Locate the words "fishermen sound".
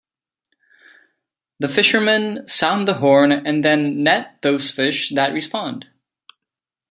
1.69-2.87